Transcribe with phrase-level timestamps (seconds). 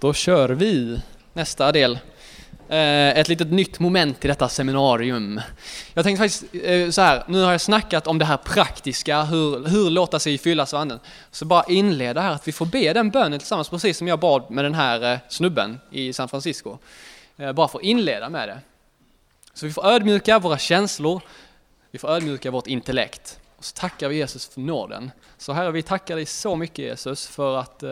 [0.00, 1.00] Då kör vi
[1.32, 1.98] nästa del.
[2.68, 5.40] Eh, ett litet nytt moment i detta seminarium.
[5.94, 9.68] Jag tänkte faktiskt eh, så här, nu har jag snackat om det här praktiska, hur,
[9.68, 11.00] hur låta sig fyllas av anden.
[11.30, 14.50] Så bara inleda här att vi får be den bönen tillsammans, precis som jag bad
[14.50, 16.78] med den här eh, snubben i San Francisco.
[17.54, 18.60] Bara för att inleda med det.
[19.54, 21.20] Så vi får ödmjuka våra känslor,
[21.90, 23.40] vi får ödmjuka vårt intellekt.
[23.56, 25.10] Och så tackar vi Jesus för nåden.
[25.38, 27.82] Så Herre, vi tackar dig så mycket Jesus för att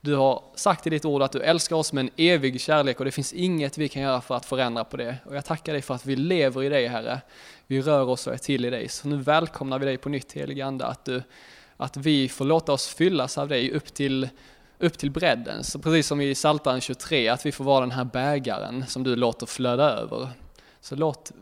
[0.00, 3.04] du har sagt i ditt ord att du älskar oss med en evig kärlek och
[3.04, 5.16] det finns inget vi kan göra för att förändra på det.
[5.24, 7.20] Och jag tackar dig för att vi lever i dig Herre.
[7.66, 8.88] Vi rör oss och är till i dig.
[8.88, 11.22] Så nu välkomnar vi dig på nytt helige Ande att, du,
[11.76, 14.28] att vi får låta oss fyllas av dig upp till,
[14.78, 15.64] upp till bredden.
[15.64, 19.16] Så precis som i Psaltaren 23, att vi får vara den här bägaren som du
[19.16, 20.28] låter flöda över.
[20.80, 21.32] Så låt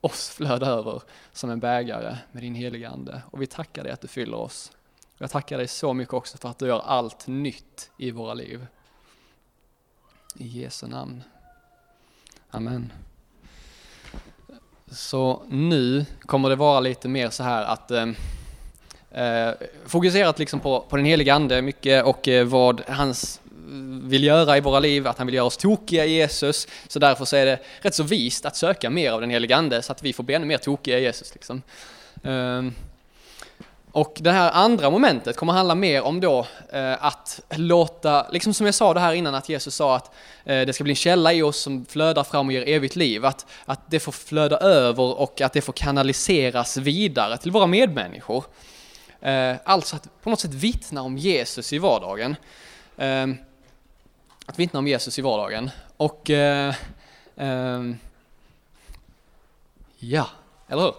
[0.00, 3.22] oss flöda över som en bägare med din heliga Ande.
[3.30, 4.72] Och vi tackar dig att du fyller oss.
[5.18, 8.66] Jag tackar dig så mycket också för att du gör allt nytt i våra liv.
[10.36, 11.22] I Jesu namn.
[12.50, 12.92] Amen.
[14.90, 18.08] Så nu kommer det vara lite mer så här att eh,
[19.10, 19.54] eh
[19.86, 23.40] fokuserat liksom på, på den heliga Ande mycket och eh, vad hans
[24.02, 26.68] vill göra i våra liv, att han vill göra oss tokiga i Jesus.
[26.88, 29.82] Så därför så är det rätt så vist att söka mer av den heliga Ande
[29.82, 31.34] så att vi får bli ännu mer tokiga i Jesus.
[31.34, 31.62] Liksom.
[32.22, 32.62] Eh,
[33.94, 38.66] och det här andra momentet kommer handla mer om då eh, att låta, liksom som
[38.66, 40.14] jag sa det här innan, att Jesus sa att
[40.44, 43.24] eh, det ska bli en källa i oss som flödar fram och ger evigt liv.
[43.24, 48.44] Att, att det får flöda över och att det får kanaliseras vidare till våra medmänniskor.
[49.20, 52.36] Eh, alltså att på något sätt vittna om Jesus i vardagen.
[52.96, 53.26] Eh,
[54.46, 55.70] att vittna om Jesus i vardagen.
[55.96, 56.74] Och eh,
[57.36, 57.82] eh,
[59.98, 60.26] ja,
[60.68, 60.94] eller hur?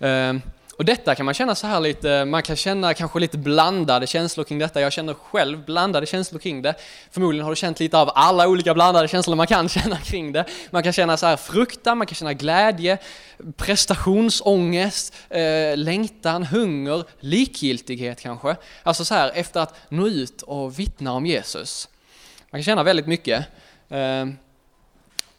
[0.00, 0.42] Ehm,
[0.76, 4.44] och detta kan man känna så här lite, man kan känna kanske lite blandade känslor
[4.44, 4.80] kring detta.
[4.80, 6.74] Jag känner själv blandade känslor kring det.
[7.10, 10.44] Förmodligen har du känt lite av alla olika blandade känslor man kan känna kring det.
[10.70, 12.98] Man kan känna så här fruktan, man kan känna glädje,
[13.56, 18.56] prestationsångest, eh, längtan, hunger, likgiltighet kanske.
[18.82, 21.88] Alltså så här efter att nå ut och vittna om Jesus.
[22.50, 23.46] Man kan känna väldigt mycket.
[23.88, 24.26] Eh,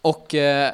[0.02, 0.72] och eh,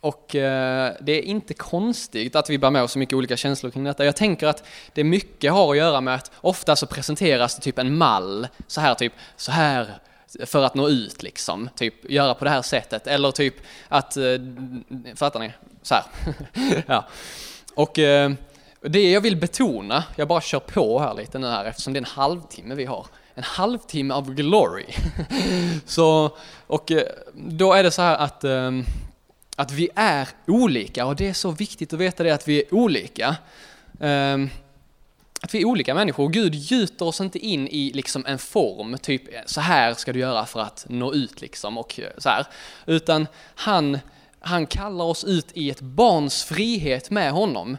[0.00, 3.70] och eh, det är inte konstigt att vi bär med oss så mycket olika känslor
[3.70, 4.04] kring detta.
[4.04, 7.78] Jag tänker att det mycket har att göra med att ofta så presenteras det typ
[7.78, 9.98] en mall, så här typ, så här
[10.46, 13.54] för att nå ut liksom, typ göra på det här sättet eller typ
[13.88, 14.24] att, eh,
[15.14, 15.52] fattar ni?
[15.82, 16.04] Så här.
[16.86, 17.06] ja.
[17.74, 18.32] Och eh,
[18.80, 22.00] det jag vill betona, jag bara kör på här lite nu här eftersom det är
[22.00, 23.06] en halvtimme vi har.
[23.34, 24.86] En halvtimme av glory.
[25.86, 27.02] så, och eh,
[27.34, 28.84] då är det så här att ehm,
[29.58, 32.74] att vi är olika och det är så viktigt att veta det att vi är
[32.74, 33.36] olika.
[34.00, 34.50] Um,
[35.40, 38.98] att vi är olika människor och Gud gjuter oss inte in i liksom en form,
[38.98, 42.28] typ eh, så här ska du göra för att nå ut liksom och eh, så
[42.28, 42.46] här.
[42.86, 43.98] Utan han,
[44.40, 47.76] han kallar oss ut i ett barns frihet med honom.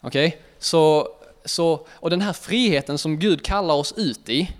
[0.00, 0.26] Okej?
[0.26, 0.40] Okay?
[0.58, 1.08] Så,
[1.44, 4.50] så, och den här friheten som Gud kallar oss ut i,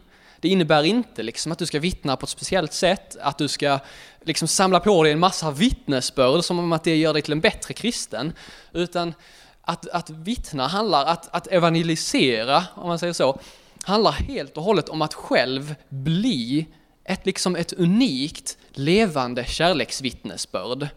[0.40, 3.78] det innebär inte liksom att du ska vittna på ett speciellt sätt, att du ska
[4.24, 7.40] liksom samla på dig en massa vittnesbörd som om att det gör dig till en
[7.40, 8.32] bättre kristen.
[8.72, 9.14] Utan
[9.62, 13.38] att, att vittna handlar, att, att evangelisera, om man säger så,
[13.82, 16.66] handlar helt och hållet om att själv bli
[17.04, 20.88] ett, liksom ett unikt levande kärleksvittnesbörd.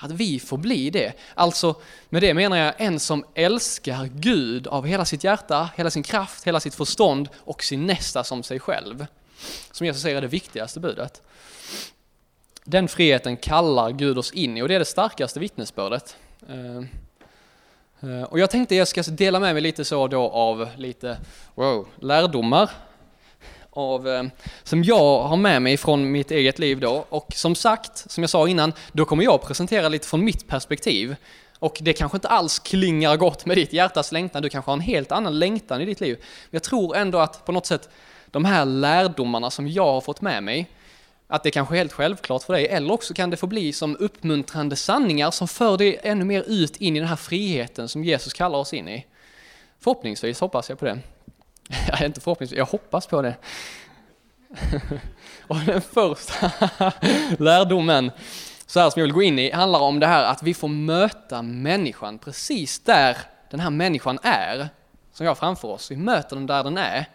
[0.00, 1.12] Att vi får bli det.
[1.34, 1.74] Alltså,
[2.08, 6.46] med det menar jag en som älskar Gud av hela sitt hjärta, hela sin kraft,
[6.46, 9.06] hela sitt förstånd och sin nästa som sig själv.
[9.72, 11.22] Som Jesus säger är det viktigaste budet.
[12.64, 16.16] Den friheten kallar Gud oss in i och det är det starkaste vittnesbördet.
[16.48, 16.76] Eh,
[18.10, 21.18] eh, och jag tänkte jag ska dela med mig lite så då av lite
[21.54, 22.70] wow, lärdomar
[23.70, 24.24] av, eh,
[24.62, 27.04] som jag har med mig från mitt eget liv då.
[27.08, 31.16] Och som sagt, som jag sa innan, då kommer jag presentera lite från mitt perspektiv.
[31.58, 34.80] Och det kanske inte alls klingar gott med ditt hjärtas längtan, du kanske har en
[34.80, 36.16] helt annan längtan i ditt liv.
[36.20, 37.88] Men jag tror ändå att på något sätt,
[38.30, 40.70] de här lärdomarna som jag har fått med mig,
[41.26, 43.96] att det kanske är helt självklart för dig, eller också kan det få bli som
[43.96, 48.32] uppmuntrande sanningar som för dig ännu mer ut in i den här friheten som Jesus
[48.32, 49.06] kallar oss in i.
[49.80, 50.98] Förhoppningsvis hoppas jag på det.
[51.88, 53.36] Jag är inte förhoppningsvis, jag hoppas på det.
[55.48, 56.52] Och den första
[57.38, 58.10] lärdomen,
[58.66, 60.68] så här som jag vill gå in i, handlar om det här att vi får
[60.68, 63.16] möta människan precis där
[63.50, 64.68] den här människan är,
[65.12, 65.90] som vi har framför oss.
[65.90, 67.08] Vi möter den där den är.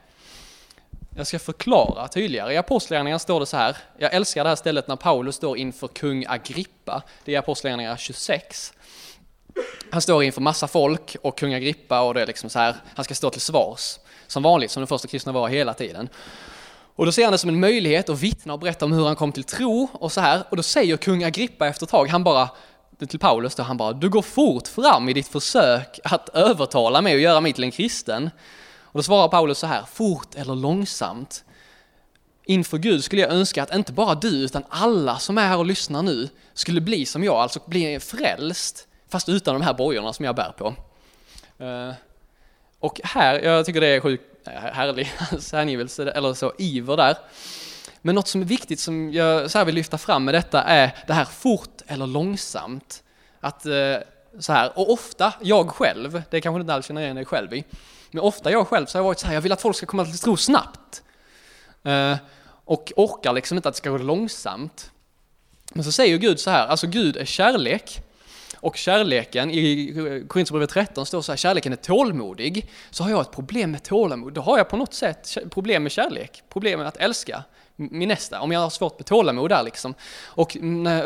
[1.18, 2.54] Jag ska förklara tydligare.
[2.54, 3.78] I Apostlagärningarna står det så här.
[3.98, 7.04] Jag älskar det här stället när Paulus står inför kung Agrippa.
[7.25, 8.74] Det är Apostlagärningarna 26.
[9.92, 13.06] Han står inför massa folk och kung Agrippa och det är liksom så här, han
[13.06, 13.98] ska stå till svars.
[14.27, 16.10] Som vanligt, som den första kristna var hela tiden.
[16.95, 19.16] Och då ser han det som en möjlighet att vittna och berätta om hur han
[19.16, 20.44] kom till tro och så här.
[20.50, 22.50] Och då säger kung Agrippa efter ett tag, han bara,
[23.10, 27.16] till Paulus då, han bara, du går fort fram i ditt försök att övertala mig
[27.16, 28.30] och göra mig till en kristen.
[28.81, 31.44] Och då svarar Paulus så här, fort eller långsamt.
[32.45, 35.66] Inför Gud skulle jag önska att inte bara du utan alla som är här och
[35.66, 40.25] lyssnar nu skulle bli som jag, alltså bli frälst, fast utan de här bojorna som
[40.25, 40.68] jag bär på.
[41.63, 41.94] Eh,
[42.80, 45.06] och här, jag tycker det är sjukt eh, härlig
[45.51, 47.18] hängivelse, eller så iver där.
[48.01, 51.13] Men något som är viktigt som jag så vill lyfta fram med detta är det
[51.13, 53.04] här fort eller långsamt.
[53.39, 53.98] Att eh,
[54.39, 57.63] så här, och ofta, jag själv, det kanske inte alls känner igen dig själv i,
[58.12, 59.86] men ofta jag själv så har jag varit så här, jag vill att folk ska
[59.86, 61.04] komma till tro snabbt.
[61.83, 62.18] Eh,
[62.66, 64.92] och orkar liksom inte att det ska gå långsamt.
[65.74, 68.01] Men så säger Gud så här, alltså Gud är kärlek.
[68.66, 69.94] Och kärleken, i
[70.28, 72.70] Korinthierbrevet 13 står så här, kärleken är tålmodig.
[72.90, 75.92] Så har jag ett problem med tålamod, då har jag på något sätt problem med
[75.92, 77.44] kärlek, problem med att älska
[77.76, 79.94] min nästa, om jag har svårt med tålamod där liksom.
[80.26, 80.58] Och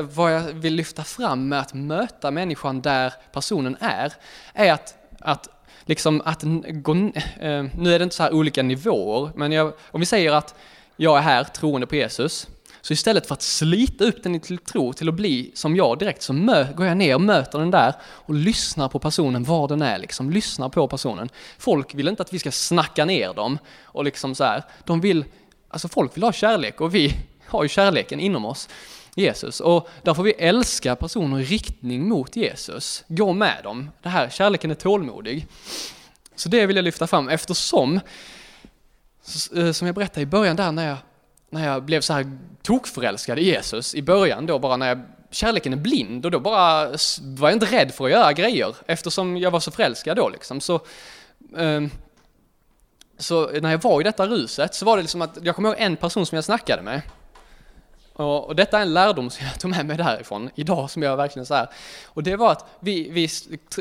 [0.01, 4.13] vad jag vill lyfta fram med att möta människan där personen är,
[4.53, 5.49] är att, att
[5.85, 9.99] liksom att gå, eh, nu är det inte så här olika nivåer, men jag, om
[9.99, 10.55] vi säger att
[10.95, 12.47] jag är här troende på Jesus,
[12.89, 16.21] så istället för att slita upp den till tro till att bli som jag direkt,
[16.21, 19.81] så mö, går jag ner och möter den där och lyssnar på personen var den
[19.81, 21.29] är, liksom lyssnar på personen.
[21.57, 25.25] Folk vill inte att vi ska snacka ner dem och liksom så här, de vill,
[25.67, 28.69] alltså folk vill ha kärlek och vi har ju kärleken inom oss.
[29.15, 29.59] Jesus.
[29.59, 33.03] Och där får vi älska personer i riktning mot Jesus.
[33.07, 33.91] Gå med dem.
[34.01, 35.47] Det här, kärleken är tålmodig.
[36.35, 37.99] Så det vill jag lyfta fram eftersom,
[39.55, 40.97] eh, som jag berättade i början där när jag,
[41.49, 45.01] när jag blev så här tokförälskad i Jesus, i början då bara när jag,
[45.31, 46.85] kärleken är blind och då bara
[47.21, 50.61] var jag inte rädd för att göra grejer eftersom jag var så förälskad då liksom.
[50.61, 50.75] Så,
[51.57, 51.81] eh,
[53.17, 55.77] så när jag var i detta ruset så var det liksom att jag kommer ihåg
[55.79, 57.01] en person som jag snackade med
[58.19, 61.17] och, och, detta är en lärdom som jag tog med mig därifrån idag som jag
[61.17, 61.69] verkligen så här.
[62.05, 63.27] Och det var att vi, vi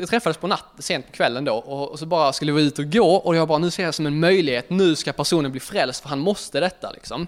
[0.07, 2.91] träffades på natt, sent på kvällen då och, och, så bara skulle vi ut och
[2.91, 6.01] gå och jag bara nu ser jag som en möjlighet, nu ska personen bli frälst
[6.01, 7.27] för han måste detta liksom.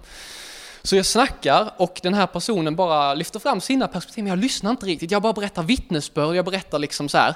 [0.83, 4.71] Så jag snackar och den här personen bara lyfter fram sina perspektiv, men jag lyssnar
[4.71, 5.11] inte riktigt.
[5.11, 7.35] Jag bara berättar vittnesbörd, jag berättar liksom så här.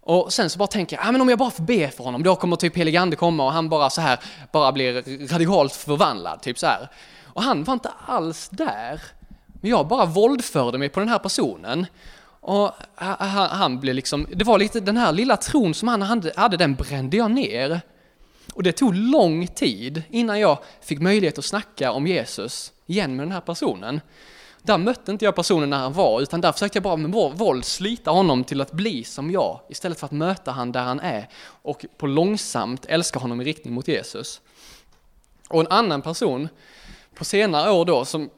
[0.00, 2.22] Och sen så bara tänker jag, ah, men om jag bara får be för honom,
[2.22, 4.18] då kommer typ helig komma och han bara så här,
[4.52, 6.88] bara blir radikalt förvandlad, typ så här.
[7.28, 9.00] Och han var inte alls där.
[9.60, 11.86] Men jag bara våldförde mig på den här personen.
[12.40, 16.32] Och han, han blev liksom, det var lite den här lilla tron som han hade,
[16.36, 17.80] hade, den brände jag ner.
[18.54, 23.26] Och det tog lång tid innan jag fick möjlighet att snacka om Jesus igen med
[23.26, 24.00] den här personen.
[24.62, 27.64] Där mötte inte jag personen när han var, utan där försökte jag bara med våld
[27.64, 31.28] slita honom till att bli som jag, istället för att möta han där han är
[31.62, 34.40] och på långsamt älska honom i riktning mot Jesus.
[35.48, 36.48] Och en annan person
[37.18, 38.30] på senare år då som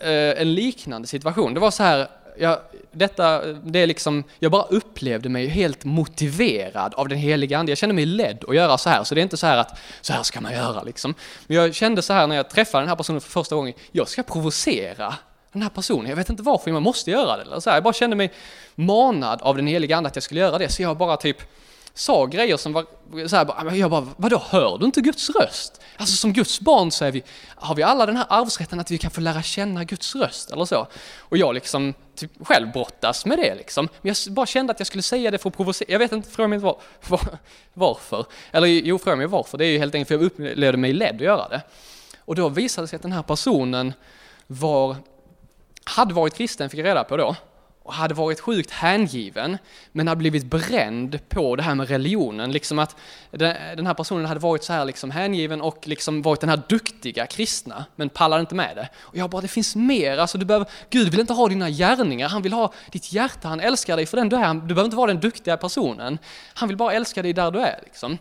[0.00, 1.54] eh, en liknande situation.
[1.54, 2.08] Det var så här,
[2.38, 2.58] jag,
[2.92, 7.70] detta, det är liksom, jag bara upplevde mig helt motiverad av den heliga Ande.
[7.72, 9.78] Jag kände mig ledd att göra så här, så det är inte så här att
[10.00, 11.14] så här ska man göra liksom.
[11.46, 14.08] Men jag kände så här när jag träffade den här personen för första gången, jag
[14.08, 15.14] ska provocera
[15.52, 16.08] den här personen.
[16.08, 17.42] Jag vet inte varför, men man måste göra det.
[17.42, 18.32] Eller så här, jag bara kände mig
[18.74, 21.38] manad av den heliga Ande att jag skulle göra det, så jag bara typ
[21.98, 22.86] sa grejer som var
[23.28, 25.80] så här, ah, jag bara, vadå, hör du inte Guds röst?
[25.96, 27.22] Alltså som Guds barn så är vi,
[27.54, 30.64] har vi alla den här arvsrätten att vi kan få lära känna Guds röst eller
[30.64, 30.86] så.
[31.18, 33.88] Och jag liksom typ själv brottas med det liksom.
[34.02, 36.30] Men jag bara kände att jag skulle säga det för att provocera, jag vet inte,
[36.30, 37.20] fråga mig var, var,
[37.74, 38.26] varför.
[38.52, 41.14] Eller jo, fråga mig varför, det är ju helt enkelt för jag upplevde mig ledd
[41.14, 41.62] att göra det.
[42.18, 43.92] Och då visade det sig att den här personen
[44.46, 44.96] var,
[45.84, 47.36] hade varit kristen, fick jag reda på då
[47.86, 49.58] och hade varit sjukt hängiven,
[49.92, 52.52] men hade blivit bränd på det här med religionen.
[52.52, 52.96] Liksom att
[53.30, 57.26] den här personen hade varit så här liksom hängiven och liksom varit den här duktiga
[57.26, 58.88] kristna, men pallade inte med det.
[58.98, 62.28] Och jag bara, det finns mer, alltså du behöver, Gud vill inte ha dina gärningar,
[62.28, 64.96] han vill ha ditt hjärta, han älskar dig för den du är, du behöver inte
[64.96, 66.18] vara den duktiga personen.
[66.54, 68.18] Han vill bara älska dig där du är liksom.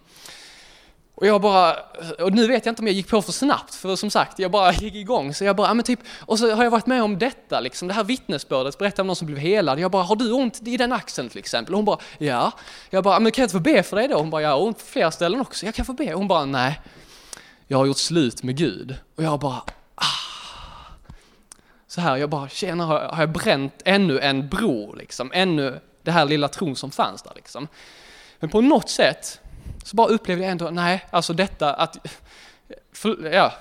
[1.18, 1.76] Och jag bara,
[2.20, 4.52] och nu vet jag inte om jag gick på för snabbt, för som sagt, jag
[4.52, 5.34] bara gick igång.
[5.34, 7.94] Så jag bara, men typ, och så har jag varit med om detta, liksom, det
[7.94, 9.80] här vittnesbördet, berätta om någon som blev helad.
[9.80, 11.74] Jag bara, har du ont i den axeln till exempel?
[11.74, 12.52] Och hon bara, ja.
[12.90, 14.18] Jag bara, men kan jag inte få be för dig då?
[14.18, 16.14] Hon bara, jag har ont på flera ställen också, jag kan få be.
[16.14, 16.82] Hon bara, nej.
[17.68, 18.96] Jag har gjort slut med Gud.
[19.16, 19.62] Och jag bara,
[19.96, 20.04] ah.
[21.88, 25.32] Så här, jag bara, tjena, har jag bränt ännu en bro liksom?
[25.34, 27.68] Ännu det här lilla tron som fanns där liksom.
[28.40, 29.42] Men på något sätt,
[29.86, 31.98] så bara upplevde jag ändå, nej, alltså detta att,
[32.94, 33.54] för, ja,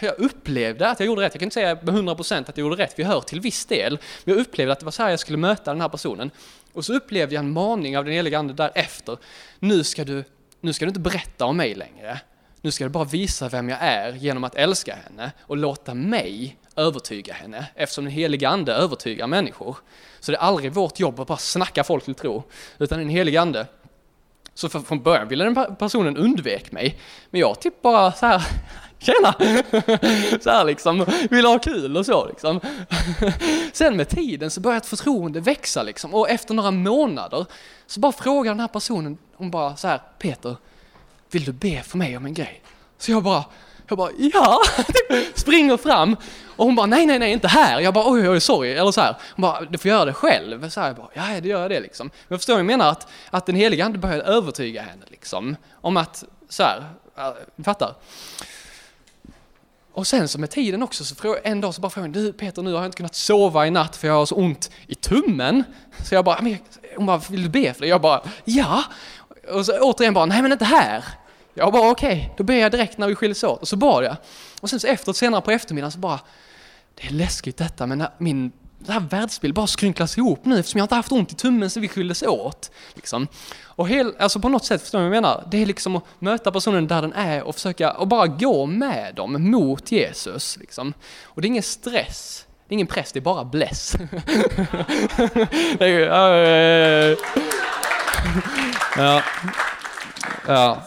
[0.00, 1.34] jag upplevde att jag gjorde rätt.
[1.34, 3.98] Jag kan inte säga med 100% att jag gjorde rätt, vi hör till viss del.
[4.24, 6.30] Men jag upplevde att det var så här jag skulle möta den här personen.
[6.72, 9.18] Och så upplevde jag en maning av den heliga Ande därefter.
[9.58, 10.24] Nu ska du,
[10.60, 12.20] nu ska du inte berätta om mig längre.
[12.60, 16.56] nu ska du bara visa vem jag är genom att älska henne och låta mig
[16.76, 19.76] övertyga henne, eftersom den heliga ande övertygar människor.
[20.20, 22.42] Så det är aldrig vårt jobb att bara snacka folk till tro,
[22.78, 23.66] utan den heliga ande.
[24.58, 26.98] Så från början ville den personen undvek mig,
[27.30, 28.42] men jag typ bara så här,
[28.98, 29.32] tjena!
[30.40, 32.60] Så här liksom, vill ha kul och så liksom.
[33.72, 37.46] Sen med tiden så började ett förtroende växa liksom, och efter några månader
[37.86, 40.56] så bara frågar den här personen, hon bara så här, Peter,
[41.30, 42.62] vill du be för mig om en grej?
[42.98, 43.44] Så jag bara,
[43.88, 44.60] jag bara, ja!
[45.34, 46.16] Springer fram
[46.56, 47.80] och hon bara, nej, nej, nej, inte här.
[47.80, 48.72] Jag bara, oj, oj, sorry.
[48.72, 49.16] Eller så här.
[49.34, 50.68] Hon bara, du får göra det själv.
[50.68, 52.06] Så här, jag bara, ja, det gör jag det liksom.
[52.06, 55.56] Men jag förstår, jag menar att, att den heliga ande började övertyga henne liksom.
[55.72, 56.84] Om att, så här,
[57.16, 57.94] äh, fattar?
[59.92, 62.62] Och sen så med tiden också, så fråga, en dag så bara frågade du Peter,
[62.62, 65.64] nu har jag inte kunnat sova i natt för jag har så ont i tummen.
[66.04, 66.58] Så jag bara, men,
[66.96, 67.86] hon bara, vill du be för det?
[67.86, 68.84] Jag bara, ja.
[69.52, 71.04] Och så återigen bara, nej men inte här.
[71.58, 73.60] Jag bara okej, okay, då ber jag direkt när vi skiljs åt.
[73.60, 74.16] Och så bad jag.
[74.60, 76.20] Och sen så efteråt, senare på eftermiddagen så bara,
[76.94, 80.84] det är läskigt detta men min det här världsbild bara skrynklas ihop nu eftersom jag
[80.84, 82.70] inte haft ont i tummen sen vi skildes åt.
[82.94, 83.28] Liksom.
[83.64, 85.44] Och hel, alltså på något sätt, förstår du vad jag menar?
[85.50, 89.14] Det är liksom att möta personen där den är och försöka och bara gå med
[89.14, 90.56] dem mot Jesus.
[90.56, 90.92] Liksom.
[91.24, 93.92] Och det är ingen stress, det är ingen press, det är bara bless.
[95.78, 97.16] det är,
[98.96, 99.22] ja.
[100.46, 100.82] ja.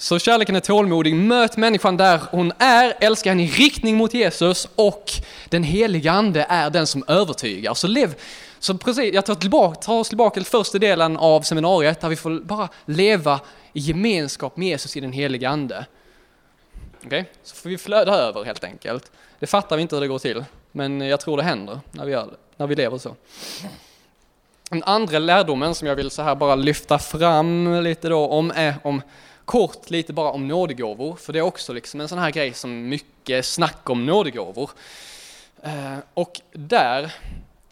[0.00, 4.68] Så kärleken är tålmodig, möt människan där hon är, älska henne i riktning mot Jesus
[4.74, 5.12] och
[5.48, 7.74] den heliga ande är den som övertygar.
[7.74, 8.14] Så lev,
[8.58, 12.16] så precis, jag tar, tillbaka, tar oss tillbaka till första delen av seminariet där vi
[12.16, 13.40] får bara leva
[13.72, 15.86] i gemenskap med Jesus i den heliga ande.
[16.96, 17.24] Okej, okay?
[17.42, 19.10] så får vi flöda över helt enkelt.
[19.38, 22.12] Det fattar vi inte hur det går till, men jag tror det händer när vi,
[22.12, 23.16] gör när vi lever så.
[24.70, 28.74] Den andra lärdomen som jag vill så här bara lyfta fram lite då om är
[28.82, 29.02] om
[29.48, 32.88] kort lite bara om nådegåvor, för det är också liksom en sån här grej som
[32.88, 34.70] mycket snack om nådegåvor.
[35.62, 37.14] Eh, och där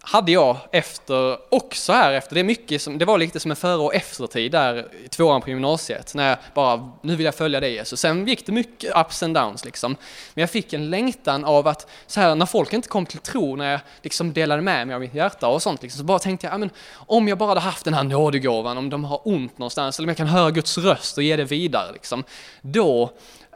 [0.09, 3.57] hade jag efter, också här efter, det är mycket som, det var lite som en
[3.57, 7.61] före och eftertid där i tvåan på gymnasiet, när jag bara, nu vill jag följa
[7.61, 8.01] dig Jesus.
[8.01, 9.97] Sen gick det mycket ups and downs liksom.
[10.35, 13.57] Men jag fick en längtan av att, så här, när folk inte kom till tro,
[13.57, 16.47] när jag liksom delade med mig av mitt hjärta och sånt, liksom, så bara tänkte
[16.47, 19.99] jag, men, om jag bara hade haft den här nådegåvan, om de har ont någonstans,
[19.99, 22.25] eller om jag kan höra Guds röst och ge det vidare, liksom,
[22.63, 23.11] då,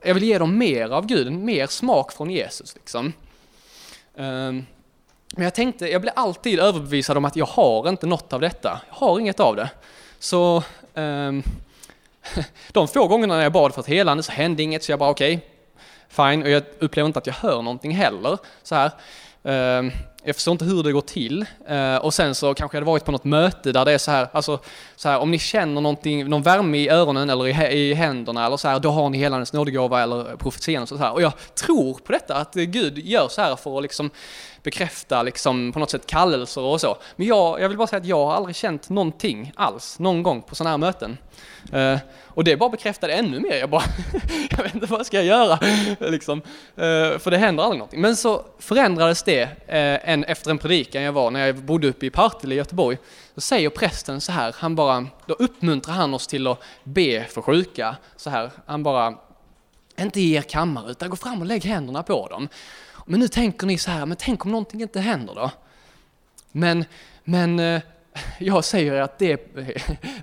[0.04, 2.74] jag vill ge dem mer av Gud, mer smak från Jesus.
[2.74, 3.12] Liksom.
[4.14, 4.66] Um,
[5.34, 8.80] men jag tänkte, jag blir alltid överbevisad om att jag har inte något av detta.
[8.88, 9.70] Jag har inget av det.
[10.18, 10.62] Så
[10.94, 11.42] um,
[12.72, 15.10] de få gångerna när jag bad för ett helande så hände inget, så jag bara
[15.10, 16.42] okej, okay, fine.
[16.42, 18.38] Och jag upplever inte att jag hör någonting heller.
[18.62, 18.90] Så här.
[19.42, 19.92] Um,
[20.24, 21.46] jag förstår inte hur det går till.
[21.68, 24.10] Eh, och sen så kanske jag hade varit på något möte där det är så
[24.10, 24.58] här, alltså,
[24.96, 28.56] så här, om ni känner någonting, någon värme i öronen eller i, i händerna eller
[28.56, 31.12] så här, då har ni helandets nådegåva eller profetian och så här.
[31.12, 34.10] Och jag tror på detta, att Gud gör så här för att liksom
[34.62, 36.96] bekräfta liksom på något sätt kallelser och så.
[37.16, 40.42] Men jag, jag vill bara säga att jag har aldrig känt någonting alls, någon gång
[40.42, 41.18] på sådana här möten.
[41.72, 43.54] Eh, och det bara bekräftade ännu mer.
[43.54, 43.82] Jag bara,
[44.50, 45.58] jag vet inte vad ska jag göra?
[45.98, 46.42] liksom.
[46.76, 48.00] Eh, för det händer aldrig någonting.
[48.00, 49.48] Men så förändrades det
[50.12, 52.98] en, efter en predikan jag var när jag bodde uppe i Partille i Göteborg.
[53.34, 57.42] så säger prästen så här, han bara, då uppmuntrar han oss till att be för
[57.42, 57.96] sjuka.
[58.16, 59.14] Så här, han bara,
[59.98, 62.48] inte i er kammare utan gå fram och lägg händerna på dem.
[63.06, 65.50] Men nu tänker ni så här, men tänk om någonting inte händer då?
[66.52, 66.84] Men,
[67.24, 67.82] men eh,
[68.38, 69.38] jag säger att det är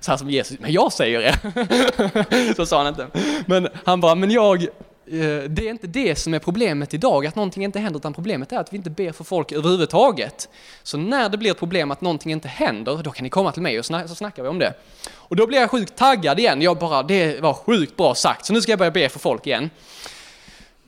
[0.00, 2.54] så här som Jesus, men jag säger det.
[2.56, 3.06] Så sa han inte.
[3.46, 4.66] Men han bara, men jag,
[5.10, 8.52] Eh, det är inte det som är problemet idag, att någonting inte händer, utan problemet
[8.52, 10.48] är att vi inte ber för folk överhuvudtaget.
[10.82, 13.62] Så när det blir ett problem att någonting inte händer, då kan ni komma till
[13.62, 14.74] mig och så snackar vi om det.
[15.14, 18.52] Och då blir jag sjukt taggad igen, jag bara, det var sjukt bra sagt, så
[18.52, 19.70] nu ska jag börja be för folk igen.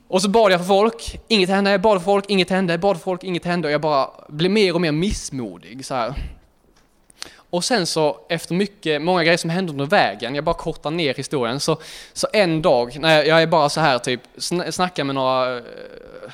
[0.08, 2.80] Och så bad jag för folk, inget hände, jag bad för folk, inget hände, jag
[2.80, 6.14] bad för folk, inget hände och jag bara blev mer och mer missmodig så här.
[7.50, 11.14] Och sen så efter mycket, många grejer som hände under vägen, jag bara kortar ner
[11.14, 11.78] historien, så,
[12.12, 14.20] så en dag när jag, jag är bara så här typ,
[14.70, 15.62] snackar med några, eh,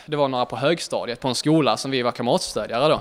[0.07, 3.01] det var några på högstadiet på en skola som vi var kamratstödjare då.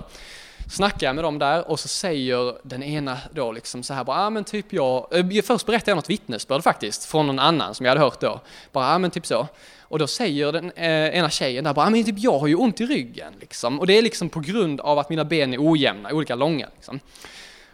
[0.69, 4.17] Snackar jag med dem där och så säger den ena då liksom så här bara,
[4.17, 7.85] ah, men typ jag, eh, först berättar jag något vittnesbörd faktiskt från någon annan som
[7.85, 8.39] jag hade hört då.
[8.71, 9.47] Bara, ah, men typ så.
[9.81, 12.55] Och då säger den eh, ena tjejen där bara, ah, men typ jag har ju
[12.55, 13.79] ont i ryggen liksom.
[13.79, 16.99] Och det är liksom på grund av att mina ben är ojämna, olika långa liksom.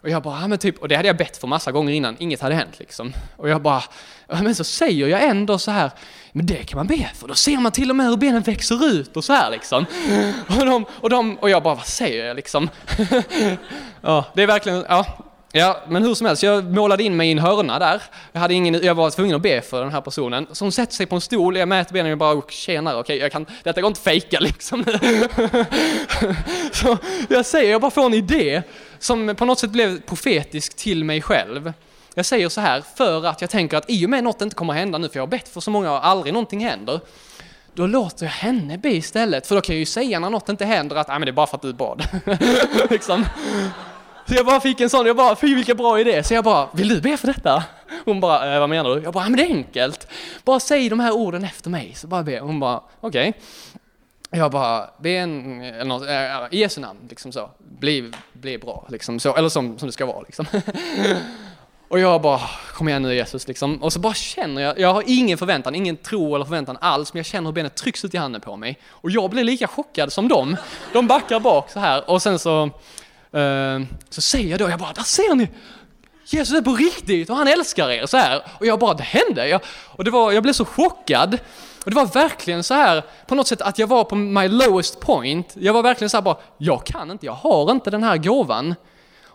[0.02, 2.16] Och jag bara, ja men typ, och det hade jag bett för massa gånger innan,
[2.20, 3.14] inget hade hänt liksom.
[3.38, 3.84] Och jag bara,
[4.28, 5.92] ja men så säger jag ändå så här,
[6.32, 8.86] men det kan man be för, då ser man till och med hur benen växer
[8.86, 9.86] ut och så här liksom.
[10.60, 12.70] Och, de, och, de, och jag bara, vad säger jag liksom?
[14.02, 17.32] ja, det är verkligen, ja, Ja, men hur som helst, jag målade in mig i
[17.32, 18.02] en hörna där.
[18.32, 20.48] Jag, hade ingen, jag var tvungen att be för den här personen.
[20.52, 23.32] Så hon sätter sig på en stol, jag mäter benen och bara tjenare, okej, jag
[23.32, 24.86] kan, detta går inte fejka liksom.
[26.72, 26.98] så
[27.30, 28.62] jag säger, jag bara får en idé
[29.00, 31.74] som på något sätt blev profetisk till mig själv.
[32.14, 34.74] Jag säger så här, för att jag tänker att i och med något inte kommer
[34.74, 37.00] hända nu, för jag har bett för så många och aldrig någonting händer,
[37.74, 40.66] då låter jag henne be istället, för då kan jag ju säga när något inte
[40.66, 42.04] händer att nej men det är bara för att du bad.
[42.90, 43.26] liksom.
[44.32, 46.24] Så jag bara fick en sån, jag bara, fy vilken bra idé.
[46.24, 47.64] Så jag bara, vill du be för detta?
[48.06, 49.02] Hon bara, äh, vad menar du?
[49.02, 50.08] Jag bara, men det är enkelt.
[50.44, 52.40] Bara säg de här orden efter mig, så bara be.
[52.40, 53.30] Hon bara, okej.
[53.30, 54.40] Okay.
[54.40, 57.50] Jag bara, be en, eller något, äh, i Jesu namn, liksom så.
[57.58, 59.36] Bli, bli bra, liksom så.
[59.36, 60.46] Eller som, som det ska vara, liksom.
[61.88, 62.42] Och jag bara,
[62.74, 63.84] kom igen nu Jesus, liksom.
[63.84, 67.20] Och så bara känner jag, jag har ingen förväntan, ingen tro eller förväntan alls, men
[67.20, 68.80] jag känner hur benet trycks ut i handen på mig.
[68.90, 70.58] Och jag blir lika chockad som dem.
[70.94, 72.70] De backar bak så här och sen så
[73.34, 75.50] Eh, så säger jag då, jag bara, där ser ni!
[76.26, 78.42] Jesus är på riktigt och han älskar er så här.
[78.60, 79.48] Och jag bara, det hände!
[79.48, 81.38] Jag, och det var, jag blev så chockad.
[81.86, 85.00] Och det var verkligen så här, på något sätt att jag var på my lowest
[85.00, 85.56] point.
[85.60, 88.76] Jag var verkligen så här bara, jag kan inte, jag har inte den här gåvan.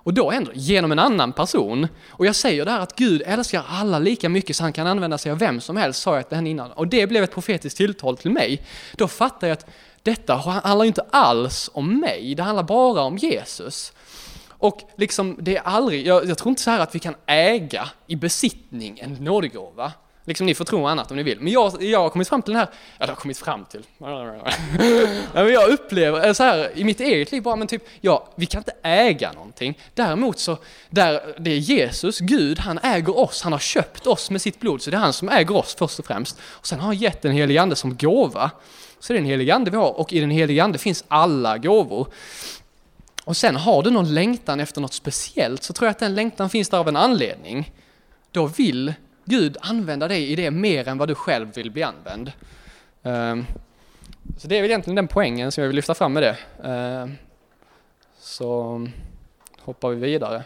[0.07, 1.89] Och då ändå, genom en annan person.
[2.11, 5.19] Och jag säger det här att Gud älskar alla lika mycket så han kan använda
[5.19, 6.73] sig av vem som helst, sa jag till henne innan.
[6.73, 8.63] Och det blev ett profetiskt tilltal till mig.
[8.93, 9.67] Då fattar jag att
[10.07, 13.93] detta handlar inte alls om mig, det handlar bara om Jesus.
[14.59, 17.89] Och liksom, det är aldrig, jag, jag tror inte så här att vi kan äga
[18.07, 19.93] i besittning en nådegåva.
[20.25, 21.41] Liksom ni får tro annat om ni vill.
[21.41, 23.83] Men jag, jag har kommit fram till den här, ja har kommit fram till.
[25.35, 28.47] men jag upplever eh, så här i mitt eget liv bara, men typ, ja, vi
[28.47, 29.79] kan inte äga någonting.
[29.95, 30.59] Däremot så,
[30.91, 34.83] där det är Jesus, Gud, han äger oss, han har köpt oss med sitt blod,
[34.83, 36.39] så det är han som äger oss först och främst.
[36.43, 38.51] Och sen har han gett den helige ande som gåva.
[38.99, 41.59] Så det är den helige ande vi har och i den helige ande finns alla
[41.59, 42.09] gåvor.
[43.25, 46.51] Och sen har du någon längtan efter något speciellt så tror jag att den längtan
[46.51, 47.73] finns där av en anledning.
[48.31, 52.33] Då vill Gud använda dig i det mer än vad du själv vill bli använd.
[53.03, 53.47] Ehm,
[54.39, 56.37] så det är väl egentligen den poängen som jag vill lyfta fram med det.
[56.65, 57.15] Ehm,
[58.19, 58.81] så
[59.61, 60.43] hoppar vi vidare.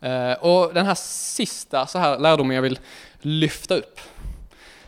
[0.00, 2.78] Ehm, och den här sista så här lärdomen jag vill
[3.20, 4.00] lyfta upp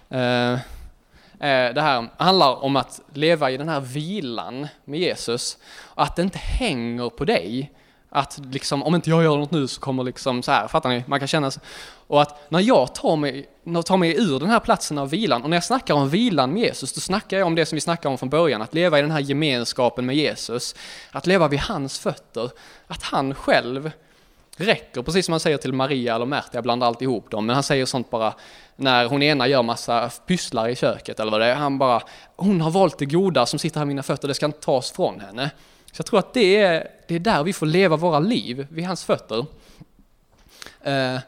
[0.09, 5.59] Eh, eh, det här handlar om att leva i den här vilan med Jesus.
[5.95, 7.73] Att det inte hänger på dig.
[8.11, 11.05] Att liksom, om inte jag gör något nu så kommer liksom så här, fattar ni?
[11.07, 11.62] Man kan känna sig.
[12.07, 13.49] Och att när jag tar mig,
[13.85, 16.62] tar mig ur den här platsen av vilan, och när jag snackar om vilan med
[16.62, 19.03] Jesus, då snackar jag om det som vi snackade om från början, att leva i
[19.03, 20.75] den här gemenskapen med Jesus.
[21.11, 22.51] Att leva vid hans fötter.
[22.87, 23.90] Att han själv
[24.57, 27.55] räcker, precis som han säger till Maria eller Märta, jag blandar alltid ihop dem, men
[27.55, 28.35] han säger sånt bara
[28.77, 31.55] när hon ena gör massa pysslar i köket eller vad det är.
[31.55, 32.03] Han bara,
[32.37, 34.90] hon har valt det goda som sitter här vid mina fötter, det ska inte tas
[34.90, 35.51] från henne.
[35.92, 38.85] Så jag tror att det är, det är där vi får leva våra liv, vid
[38.87, 39.47] hans fötter.
[40.83, 41.19] Eh,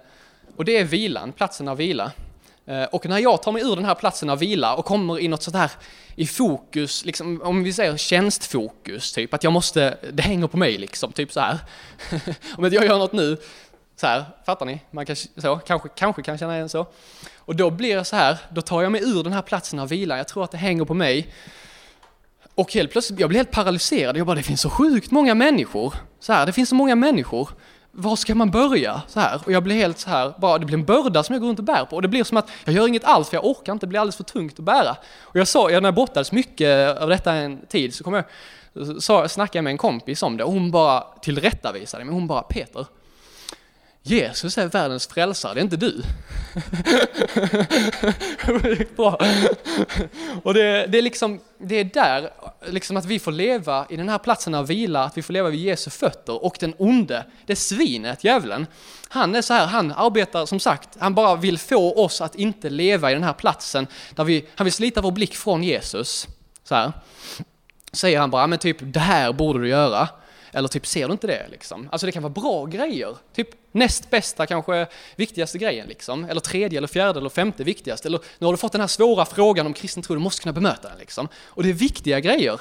[0.57, 2.12] och det är vilan, platsen av vila.
[2.68, 5.28] Eh, och när jag tar mig ur den här platsen av vila och kommer i
[5.28, 5.70] något sånt här
[6.14, 10.78] i fokus, liksom, om vi säger tjänstfokus, typ att jag måste, det hänger på mig
[10.78, 11.59] liksom, typ så här.
[12.57, 13.37] om inte jag gör något nu,
[13.96, 14.81] så här, fattar ni?
[14.90, 16.87] Man kan, så, kanske, kanske kan känna igen så.
[17.37, 19.88] Och då blir jag så här, då tar jag mig ur den här platsen av
[19.88, 21.35] vila, jag tror att det hänger på mig.
[22.54, 25.94] Och helt plötsligt, jag blir helt paralyserad, jag bara, det finns så sjukt många människor.
[26.20, 27.48] Så här, det finns så många människor.
[28.00, 29.02] Var ska man börja?
[29.08, 29.40] Så här.
[29.44, 31.58] Och jag blir helt så här, bara, det blir en börda som jag går runt
[31.58, 31.96] och bär på.
[31.96, 34.00] Och det blir som att jag gör inget alls, för jag orkar inte, det blir
[34.00, 34.96] alldeles för tungt att bära.
[35.22, 38.24] Och jag sa, när jag brottades mycket av detta en tid, så kom jag,
[39.02, 42.42] så snackade jag med en kompis om det, och hon bara tillrättavisade mig, hon bara,
[42.42, 42.87] Peter,
[44.09, 46.03] Jesus är världens frälsare, det är inte du.
[48.97, 49.21] Bra.
[50.42, 52.31] Och det, det, är liksom, det är där,
[52.66, 55.49] liksom att vi får leva i den här platsen av vila, att vi får leva
[55.49, 58.66] vid Jesu fötter och den onde, det svinet, djävulen.
[59.09, 62.71] Han är så här, han arbetar som sagt, han bara vill få oss att inte
[62.71, 66.29] leva i den här platsen där vi, han vill slita vår blick från Jesus.
[66.64, 66.92] Så här.
[67.92, 70.09] Säger han bara, men typ det här borde du göra.
[70.52, 71.88] Eller typ, ser du inte det liksom?
[71.92, 73.16] Alltså det kan vara bra grejer.
[73.34, 76.24] Typ näst bästa kanske viktigaste grejen liksom.
[76.24, 78.08] Eller tredje eller fjärde eller femte viktigaste.
[78.08, 80.52] Eller nu har du fått den här svåra frågan om kristen tro, du måste kunna
[80.52, 81.28] bemöta den liksom.
[81.44, 82.61] Och det är viktiga grejer.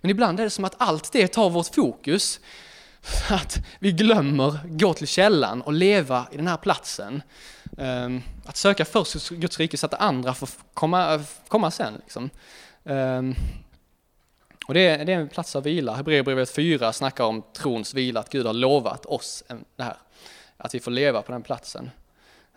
[0.00, 2.40] Men ibland är det som att allt det tar vårt fokus.
[3.30, 7.22] Att vi glömmer gå till källan och leva i den här platsen.
[7.78, 11.94] Ehm, att söka först Guds rike så att andra får komma, komma sen.
[12.02, 12.30] Liksom.
[12.84, 13.34] Ehm,
[14.66, 15.94] och det är, det är en plats av vila.
[15.94, 19.44] Hebreerbrevet 4 snackar om trons vila, att Gud har lovat oss
[19.76, 19.96] det här.
[20.56, 21.90] Att vi får leva på den platsen.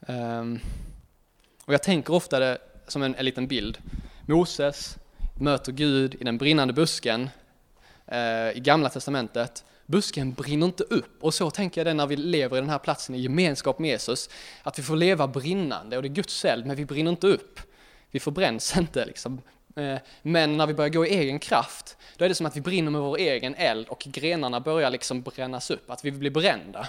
[0.07, 0.59] Um,
[1.65, 3.77] och jag tänker ofta det som en, en liten bild.
[4.25, 4.97] Moses
[5.39, 7.29] möter Gud i den brinnande busken
[8.11, 9.65] uh, i Gamla Testamentet.
[9.85, 11.23] busken brinner inte upp.
[11.23, 13.89] Och så tänker jag det när vi lever i den här platsen i gemenskap med
[13.89, 14.29] Jesus.
[14.63, 17.59] Att vi får leva brinnande och det är Guds eld, men vi brinner inte upp.
[18.11, 19.41] Vi förbränns inte liksom.
[19.75, 22.61] Eh, men när vi börjar gå i egen kraft, då är det som att vi
[22.61, 26.87] brinner med vår egen eld och grenarna börjar liksom brännas upp, att vi blir brända.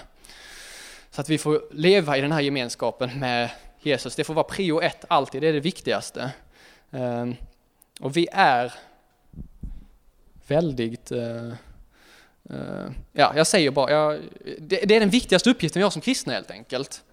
[1.11, 3.49] Så att vi får leva i den här gemenskapen med
[3.81, 4.15] Jesus.
[4.15, 6.31] Det får vara prio ett alltid, det är det viktigaste.
[6.91, 7.35] Ehm,
[7.99, 8.73] och vi är
[10.47, 11.47] väldigt eh,
[12.49, 14.19] eh, ja, jag säger bara, jag,
[14.59, 17.03] det, det, är den viktigaste uppgiften vi har som kristna helt enkelt.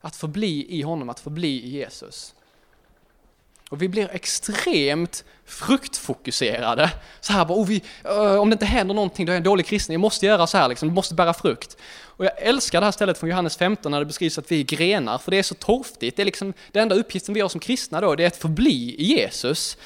[0.00, 2.34] Att förbli i honom, att förbli i Jesus.
[3.68, 6.90] Och vi blir extremt fruktfokuserade.
[7.20, 9.44] Så här bara, oh, vi, uh, om det inte händer någonting då är jag en
[9.44, 11.76] dålig kristen, jag måste göra så här liksom, jag måste bära frukt.
[12.00, 14.64] Och jag älskar det här stället från Johannes 15 när det beskrivs att vi är
[14.64, 16.16] grenar, för det är så torftigt.
[16.16, 18.94] Det är liksom, den enda uppgiften vi har som kristna då, det är att förbli
[18.98, 19.76] i Jesus.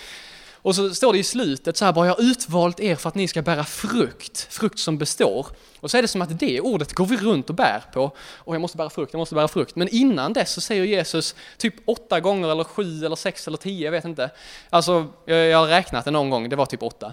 [0.63, 3.15] Och så står det i slutet så här bara, jag har utvalt er för att
[3.15, 5.47] ni ska bära frukt, frukt som består.
[5.81, 8.13] Och så är det som att det ordet går vi runt och bär på.
[8.37, 9.77] Och jag måste bära frukt, jag måste bära frukt.
[9.77, 13.85] Men innan dess så säger Jesus typ åtta gånger eller sju eller sex eller tio,
[13.85, 14.31] jag vet inte.
[14.71, 17.13] Alltså, jag har räknat det någon gång, det var typ åtta.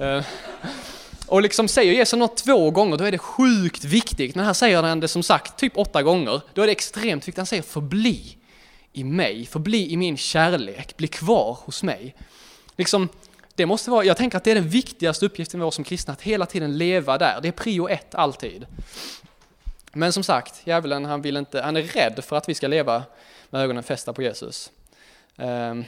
[0.00, 0.22] Eh,
[1.26, 4.34] och liksom säger Jesus något två gånger, då är det sjukt viktigt.
[4.34, 6.40] Men här säger han det som sagt typ åtta gånger.
[6.52, 7.36] Då är det extremt viktigt.
[7.36, 8.36] Han säger förbli
[8.92, 12.14] i mig, förbli i min kärlek, bli kvar hos mig.
[12.76, 13.08] Liksom,
[13.54, 16.12] det måste vara, jag tänker att det är den viktigaste uppgiften vi har som kristna,
[16.12, 17.40] att hela tiden leva där.
[17.42, 18.66] Det är prio ett alltid.
[19.92, 23.02] Men som sagt, djävulen han vill inte, han är rädd för att vi ska leva
[23.50, 24.70] med ögonen fästa på Jesus.
[25.36, 25.84] Um,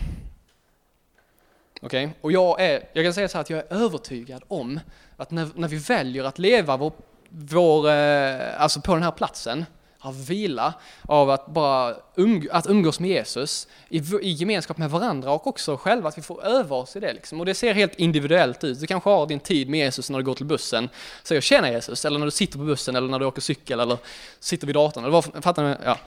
[1.82, 2.16] Okej, okay.
[2.20, 4.80] och jag, är, jag kan säga så här att jag är övertygad om
[5.16, 6.92] att när, när vi väljer att leva vår,
[7.28, 9.64] vår, eh, alltså på den här platsen,
[10.06, 15.30] av vila, av att bara umg att umgås med Jesus i, i gemenskap med varandra
[15.30, 17.12] och också själva, att vi får öva oss i det.
[17.12, 17.40] Liksom.
[17.40, 18.80] Och det ser helt individuellt ut.
[18.80, 20.88] Du kanske har din tid med Jesus när du går till bussen,
[21.22, 23.98] säger tjena Jesus, eller när du sitter på bussen, eller när du åker cykel, eller
[24.40, 25.76] sitter vid datorn, eller vad, fattar ni?
[25.84, 25.98] Ja.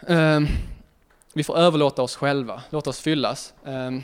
[0.00, 0.48] Um,
[1.32, 3.52] vi får överlåta oss själva, låta oss fyllas.
[3.64, 4.02] Um,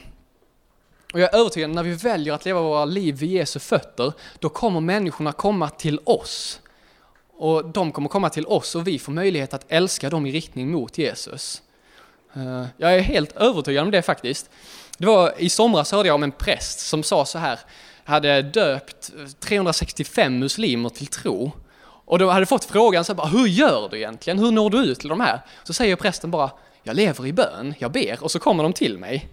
[1.12, 4.48] och jag är övertygad, när vi väljer att leva våra liv vid Jesu fötter, då
[4.48, 6.60] kommer människorna komma till oss
[7.44, 10.70] och de kommer komma till oss och vi får möjlighet att älska dem i riktning
[10.70, 11.62] mot Jesus.
[12.34, 14.50] Eh, jag är helt övertygad om det faktiskt.
[14.98, 17.58] Det var, I somras hörde jag om en präst som sa så här,
[18.04, 21.52] hade döpt 365 muslimer till tro.
[21.82, 24.38] Och då hade fått frågan, så här, hur gör du egentligen?
[24.38, 25.40] Hur når du ut till de här?
[25.64, 26.50] Så säger prästen bara,
[26.82, 29.28] jag lever i bön, jag ber och så kommer de till mig.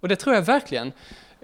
[0.00, 0.92] Och det tror jag verkligen.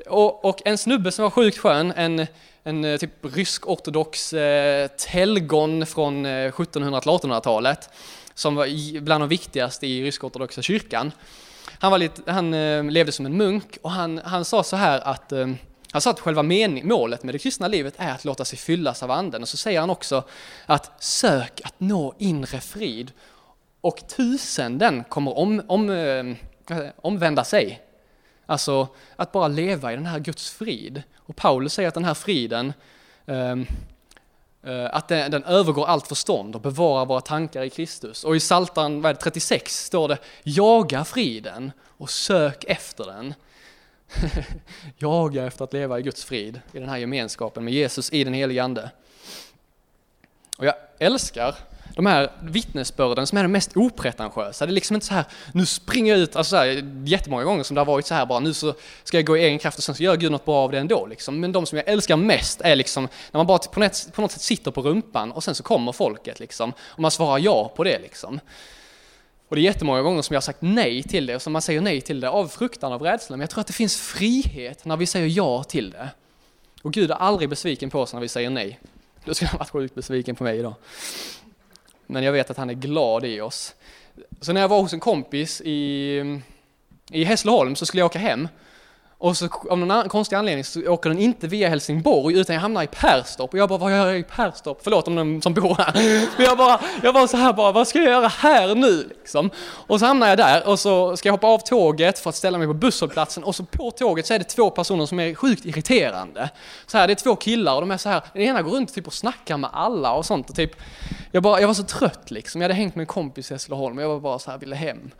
[0.06, 2.26] Och, och en snubbe som var sjukt skön, en
[2.64, 7.90] en eh, typ rysk-ortodox eh, telgon från 1700 till 1800-talet
[8.34, 11.12] som var bland de viktigaste i rysk-ortodoxa kyrkan.
[11.78, 15.00] Han, var lite, han eh, levde som en munk och han, han sa så här
[15.00, 15.48] att eh,
[15.92, 19.02] han sa att själva mening, målet med det kristna livet är att låta sig fyllas
[19.02, 20.24] av anden och så säger han också
[20.66, 23.12] att sök att nå inre frid
[23.80, 27.80] och tusenden kommer om, om, eh, omvända sig.
[28.52, 31.02] Alltså att bara leva i den här Guds frid.
[31.16, 32.72] Och Paulus säger att den här friden,
[33.26, 33.66] ehm,
[34.62, 38.24] eh, att den, den, övergår allt förstånd och bevarar våra tankar i Kristus.
[38.24, 43.34] Och i Psaltaren 36 står det, jaga friden och sök efter den.
[44.98, 48.34] jaga efter att leva i Guds frid, i den här gemenskapen med Jesus i den
[48.34, 48.90] helige Ande.
[50.58, 51.54] Och jag älskar
[51.94, 54.66] de här vittnesbörden som är de mest opretentiösa.
[54.66, 57.62] Det är liksom inte så här, nu springer jag ut, alltså så här, jättemånga gånger
[57.62, 58.74] som det har varit så här bara, nu så
[59.04, 60.78] ska jag gå i egen kraft och sen så gör Gud något bra av det
[60.78, 61.06] ändå.
[61.06, 61.40] Liksom.
[61.40, 64.32] Men de som jag älskar mest är liksom, när man bara på något, på något
[64.32, 67.84] sätt sitter på rumpan och sen så kommer folket liksom, och man svarar ja på
[67.84, 68.40] det liksom.
[69.48, 71.62] Och det är jättemånga gånger som jag har sagt nej till det, och som man
[71.62, 73.36] säger nej till det av fruktan, av rädsla.
[73.36, 76.08] Men jag tror att det finns frihet när vi säger ja till det.
[76.82, 78.80] Och Gud är aldrig besviken på oss när vi säger nej.
[79.24, 80.74] Då skulle han varit sjukt besviken på mig idag
[82.06, 83.74] men jag vet att han är glad i oss.
[84.40, 86.40] Så när jag var hos en kompis i,
[87.10, 88.48] i Hässleholm så skulle jag åka hem
[89.22, 92.82] och så av någon konstig anledning så åker den inte via Helsingborg utan jag hamnar
[92.82, 94.78] i Perstorp och jag bara, vad gör jag i Perstorp?
[94.82, 95.92] Förlåt om de som bor här.
[96.36, 99.50] Men jag bara, jag var så här bara, vad ska jag göra här nu liksom?
[99.86, 102.58] Och så hamnar jag där och så ska jag hoppa av tåget för att ställa
[102.58, 105.64] mig på busshållplatsen och så på tåget så är det två personer som är sjukt
[105.64, 106.50] irriterande.
[106.86, 108.94] Så här, det är två killar och de är så här, den ena går runt
[108.94, 110.72] typ och snackar med alla och sånt och typ,
[111.32, 112.60] jag bara, jag var så trött liksom.
[112.60, 114.76] Jag hade hängt med en kompis i Hässleholm och jag var bara så här, ville
[114.76, 115.10] hem.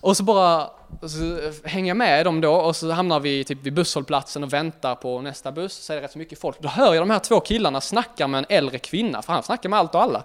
[0.00, 0.70] Och så bara
[1.08, 4.94] så hänger jag med dem då och så hamnar vi typ vid busshållplatsen och väntar
[4.94, 5.74] på nästa buss.
[5.74, 6.60] Så är det rätt så mycket folk.
[6.60, 9.68] Då hör jag de här två killarna snacka med en äldre kvinna, för han snackar
[9.68, 10.24] med allt och alla.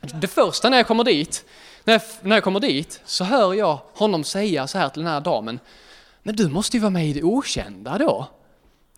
[0.00, 1.44] Det första när jag kommer dit,
[1.84, 5.12] när jag, när jag kommer dit så hör jag honom säga så här till den
[5.12, 5.58] här damen.
[6.22, 8.26] Men du måste ju vara med i det okända då.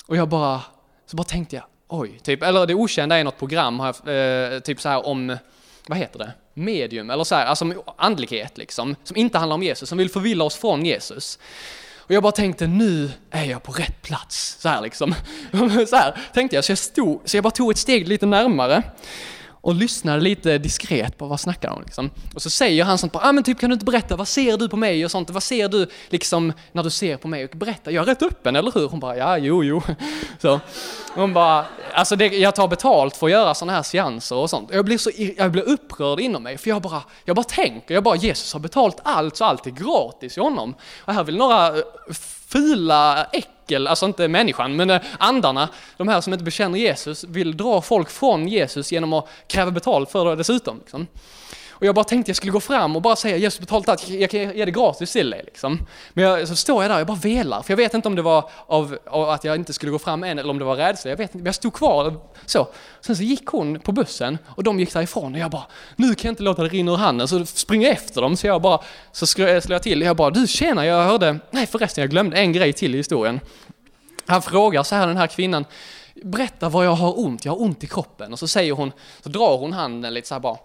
[0.07, 0.61] Och jag bara,
[1.07, 4.89] så bara tänkte jag, oj, typ, eller det okända är något program, eh, typ så
[4.89, 5.37] här om,
[5.88, 9.88] vad heter det, medium, eller så här, alltså andlighet liksom, som inte handlar om Jesus,
[9.88, 11.38] som vill förvilla oss från Jesus.
[12.07, 14.57] Och jag bara tänkte, nu är jag på rätt plats.
[14.61, 15.14] Så här liksom.
[15.88, 18.83] Så här tänkte jag, så jag, stod, så jag bara tog ett steg lite närmare
[19.64, 22.11] och lyssnade lite diskret på vad snackar de liksom.
[22.35, 24.57] Och så säger han sånt bara, ah, men typ kan du inte berätta, vad ser
[24.57, 27.50] du på mig och sånt, vad ser du liksom när du ser på mig och
[27.57, 28.88] berätta, jag är rätt öppen, eller hur?
[28.88, 29.83] Hon bara, ja, jo, jo.
[30.42, 30.61] Så.
[31.14, 34.70] Hon bara, alltså det, jag tar betalt för att göra sådana här seanser och sånt.
[34.72, 38.03] Jag blir så, jag blir upprörd inom mig, för jag bara, jag bara tänker, jag
[38.03, 40.74] bara, Jesus har betalt allt, så allt är gratis i honom.
[40.98, 41.85] Och här vill några eh,
[42.55, 47.57] fula äckel, alltså inte människan, men eh, andarna, de här som inte bekänner Jesus, vill
[47.57, 50.79] dra folk från Jesus genom att kräva betalt för det dessutom.
[50.79, 51.07] Liksom.
[51.75, 54.31] Och jag bara tänkte jag skulle gå fram och bara säga Jesus betalt allt, jag
[54.31, 55.43] kan ge det gratis till dig.
[55.45, 55.87] Liksom.
[56.13, 58.17] Men jag, så står jag där, och jag bara velar, för jag vet inte om
[58.17, 60.77] det var av, av, att jag inte skulle gå fram än eller om det var
[60.77, 62.15] rädsla, jag vet inte, men jag stod kvar
[62.47, 62.69] så.
[63.01, 66.29] Sen så gick hon på bussen och de gick därifrån och jag bara, nu kan
[66.29, 68.81] jag inte låta det rinna ur handen, så springer jag efter dem så jag bara,
[69.13, 72.53] så slår jag till, jag bara, du tjena, jag hörde, nej förresten jag glömde en
[72.53, 73.41] grej till i historien.
[74.27, 75.65] Han frågar så här den här kvinnan,
[76.15, 78.33] berätta vad jag har ont, jag har ont i kroppen.
[78.33, 80.57] Och så säger hon, så drar hon handen lite så här bara,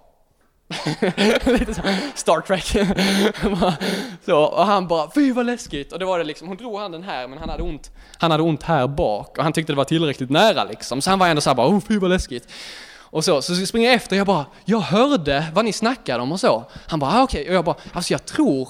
[1.45, 1.81] Lite så,
[2.15, 2.65] Star Trek.
[4.25, 5.93] så, och han bara, fy vad läskigt.
[5.93, 8.43] Och det var det liksom, hon drog handen här men han hade ont, han hade
[8.43, 9.37] ont här bak.
[9.37, 11.01] Och han tyckte det var tillräckligt nära liksom.
[11.01, 12.47] Så han var ändå såhär bara, oh, fy vad läskigt.
[13.11, 16.31] Och så, så springer jag efter och jag bara, jag hörde vad ni snackade om
[16.31, 16.63] och så.
[16.87, 17.41] Han bara, ah, okej.
[17.41, 17.49] Okay.
[17.49, 18.69] Och jag bara, alltså jag tror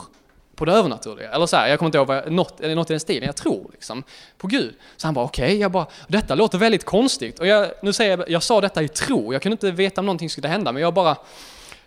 [0.59, 1.31] på det övernaturliga.
[1.31, 3.69] Eller så här, jag kommer inte ihåg vad, något, något i den stilen, jag tror
[3.71, 4.03] liksom
[4.37, 4.75] på Gud.
[4.97, 5.57] Så han bara okej, okay.
[5.57, 7.39] jag bara, detta låter väldigt konstigt.
[7.39, 10.05] Och jag, nu säger jag, jag sa detta i tro, jag kunde inte veta om
[10.05, 11.15] någonting skulle hända, men jag bara,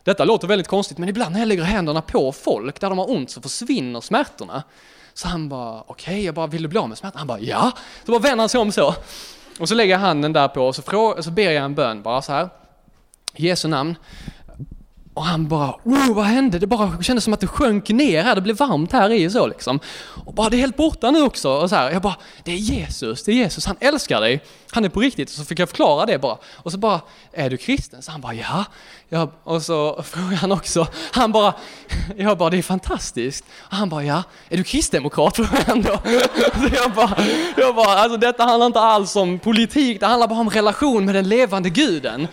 [0.04, 3.10] detta låter väldigt konstigt, men ibland när jag lägger händerna på folk där de har
[3.10, 4.62] ont så försvinner smärtorna.
[5.14, 7.18] Så han bara, okej, okay, jag bara, vill du bli av med smärtan?
[7.18, 7.72] Han bara, ja.
[8.04, 8.94] Så bara vänder han sig om så.
[9.60, 12.02] Och så lägger jag handen där på och så, frå- så ber jag en bön
[12.02, 12.48] bara så här.
[13.34, 13.96] I Jesu namn.
[15.14, 16.58] Och han bara, wow, vad hände?
[16.58, 19.46] Det bara kändes som att det sjönk ner här, det blev varmt här i så
[19.46, 19.80] liksom.
[20.24, 21.50] Och bara, det är helt borta nu också.
[21.50, 24.44] Och så här, jag bara, det är Jesus, det är Jesus, han älskar dig.
[24.70, 25.28] Han är på riktigt.
[25.30, 26.36] Och så fick jag förklara det bara.
[26.54, 27.00] Och så bara,
[27.32, 28.02] är du kristen?
[28.02, 28.64] Så han bara, ja.
[29.08, 31.54] Jag, och så frågade han också, han bara,
[32.16, 33.44] jag bara, det är fantastiskt.
[33.58, 34.22] Och han bara, ja.
[34.48, 35.36] Är du kristdemokrat?
[35.36, 35.98] Frågade han då.
[36.54, 37.16] Så jag bara,
[37.56, 41.14] jag bara, alltså detta handlar inte alls om politik, det handlar bara om relation med
[41.14, 42.28] den levande guden.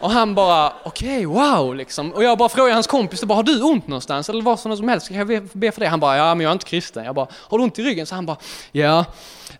[0.00, 2.12] Och han bara, okej, okay, wow, liksom.
[2.12, 4.28] Och jag bara frågar hans kompis, bara, har du ont någonstans?
[4.28, 5.86] Eller vad som helst, kan jag be för det?
[5.86, 7.04] Han bara, ja men jag är inte kristen.
[7.04, 8.06] Jag bara, har du ont i ryggen?
[8.06, 8.36] Så han bara,
[8.72, 9.04] ja.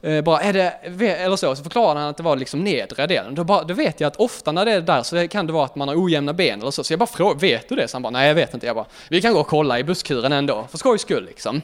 [0.03, 0.71] Eh, bara, är det,
[1.15, 3.35] eller så, så förklarade han att det var liksom nedre delen.
[3.35, 5.65] Då, bara, då vet jag att ofta när det är där så kan det vara
[5.65, 6.85] att man har ojämna ben eller så.
[6.85, 7.89] Så jag bara frågar, vet du det?
[7.89, 8.67] Så han bara, nej jag vet inte.
[8.67, 11.63] Jag bara, vi kan gå och kolla i busskuren ändå, för skojs skull liksom.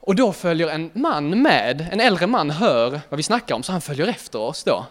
[0.00, 3.72] Och då följer en man med, en äldre man hör vad vi snackar om, så
[3.72, 4.86] han följer efter oss då.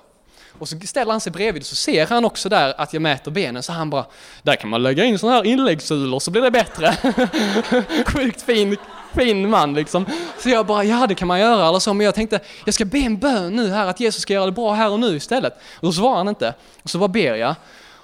[0.60, 3.32] Och så ställer han sig bredvid och så ser han också där att jag mäter
[3.32, 4.06] benen så han bara,
[4.44, 6.98] där kan man lägga in sådana här inläggssulor så blir det bättre.
[8.06, 8.78] Sjukt fin,
[9.16, 10.06] fin man liksom.
[10.40, 12.86] Så jag bara, ja det kan man göra eller så, men jag tänkte, jag ska
[12.86, 15.54] be en bön nu här att Jesus ska göra det bra här och nu istället.
[15.76, 16.54] Och då svarar han inte.
[16.84, 17.56] Och så bara ber jag.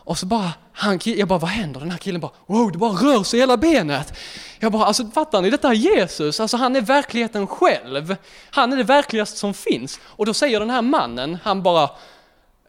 [0.04, 1.80] Och så bara, han, jag bara, vad händer?
[1.80, 4.18] Den här killen bara, wow, det bara rör sig hela benet.
[4.60, 8.16] Jag bara, alltså fattar ni, detta är Jesus, alltså han är verkligheten själv.
[8.50, 10.00] Han är det verkligaste som finns.
[10.04, 11.90] Och då säger den här mannen, han bara,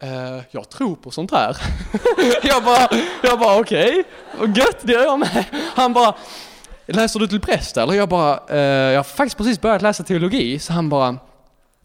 [0.03, 1.57] Uh, jag tror på sånt här.
[2.43, 2.89] jag bara,
[3.23, 4.03] jag bara okej,
[4.37, 4.53] okay.
[4.55, 5.45] gött, det gör jag med.
[5.75, 6.15] Han bara,
[6.85, 7.93] läser du till präst eller?
[7.93, 10.59] Jag bara, uh, jag har faktiskt precis börjat läsa teologi.
[10.59, 11.17] Så han bara,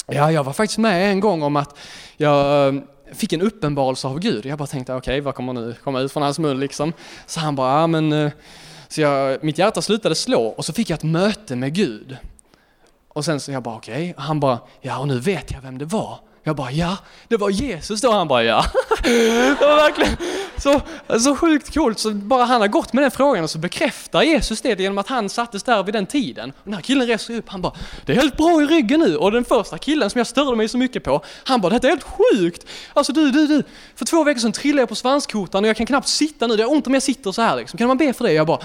[0.07, 1.79] ja jag var faktiskt med en gång om att
[2.17, 2.81] jag uh,
[3.13, 4.47] fick en uppenbarelse av Gud.
[4.47, 6.93] Jag bara tänkte, okej okay, vad kommer nu komma ut från hans mun liksom?
[7.27, 8.31] Så han bara, ja men,
[8.89, 12.17] så jag, mitt hjärta slutade slå och så fick jag ett möte med Gud.
[13.09, 14.25] Och sen så jag bara okej, okay.
[14.25, 16.19] han bara, ja och nu vet jag vem det var.
[16.49, 16.97] Jag bara ja,
[17.29, 18.11] det var Jesus då.
[18.11, 18.65] Han bara ja.
[19.03, 20.17] Det var verkligen
[20.57, 20.81] så,
[21.19, 21.99] så sjukt coolt.
[21.99, 25.09] Så bara han har gått med den frågan och så bekräftar Jesus det genom att
[25.09, 26.51] han sattes där vid den tiden.
[26.51, 27.73] Och den här killen reser upp, han bara
[28.07, 29.17] det är helt bra i ryggen nu.
[29.17, 31.91] Och den första killen som jag störde mig så mycket på, han bara detta är
[31.91, 32.67] helt sjukt.
[32.93, 33.63] Alltså du, du, du.
[33.95, 36.57] För två veckor sedan trillade jag på svanskotan och jag kan knappt sitta nu.
[36.57, 37.79] Det är ont om jag sitter så här liksom.
[37.79, 38.33] Kan man be för det?
[38.33, 38.61] Jag bara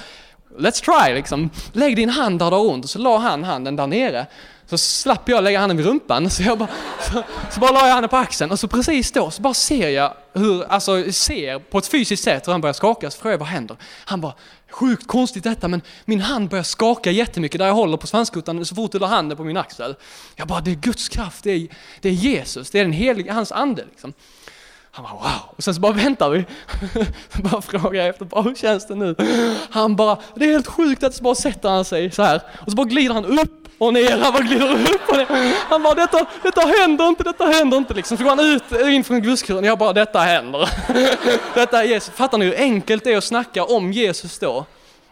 [0.58, 1.50] Let's try liksom.
[1.74, 2.90] Lägg din hand där du har ont.
[2.90, 4.26] Så la han handen där nere.
[4.66, 6.70] Så slapp jag lägga handen vid rumpan, så jag bara,
[7.12, 9.90] så, så bara la jag handen på axeln och så precis då så bara ser
[9.90, 13.40] jag hur, alltså ser på ett fysiskt sätt hur han börjar skaka, så frågar jag
[13.40, 13.78] vad händer?
[14.06, 14.34] Han bara,
[14.72, 18.76] sjukt konstigt detta men min hand börjar skaka jättemycket där jag håller på svanskotan så
[18.76, 19.96] fort du la handen på min axel.
[20.36, 21.68] Jag bara, det är Guds kraft, det är,
[22.02, 24.14] det är Jesus, det är den helige, hans ande liksom.
[24.96, 26.46] Han bara wow, och sen så bara väntar vi.
[27.42, 29.16] bara frågar jag efter, bara, hur känns det nu?
[29.70, 32.72] Han bara, det är helt sjukt att så bara sätter han sig så här och
[32.72, 33.53] så bara glider han upp
[33.86, 35.70] och ner, han bara glider upp och ner.
[35.70, 38.18] Han bara detta, detta händer inte, detta händer inte liksom.
[38.18, 40.70] Så går han ut, eh, in från gudskuren, jag bara detta händer.
[41.56, 42.14] detta är Jesus.
[42.16, 44.66] Fattar ni hur enkelt det är att snacka om Jesus då?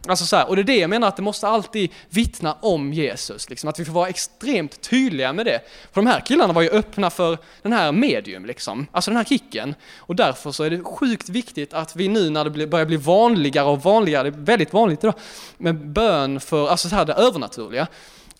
[0.08, 2.94] Alltså så här, och det är det jag menar att det måste alltid vittna om
[2.94, 5.62] Jesus, liksom, att vi får vara extremt tydliga med det.
[5.92, 9.24] För de här killarna var ju öppna för den här medium, liksom, alltså den här
[9.24, 9.76] kicken.
[9.98, 13.68] Och därför så är det sjukt viktigt att vi nu när det börjar bli vanligare
[13.68, 15.16] och vanligare, det är väldigt vanligt idag,
[15.58, 17.88] med bön för, alltså så här det övernaturliga,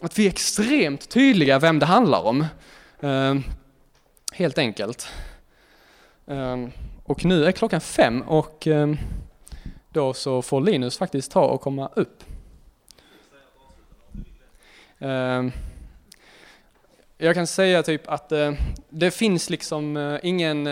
[0.02, 2.46] att vi är extremt tydliga vem det handlar om.
[3.02, 3.44] Ehm,
[4.34, 5.08] helt enkelt.
[6.28, 6.72] Ehm,
[7.04, 8.98] och nu är klockan fem och ehm,
[9.90, 12.24] då så får Linus faktiskt ta och komma upp.
[17.18, 18.54] Jag kan säga typ att eh,
[18.90, 20.68] det finns liksom eh, ingen,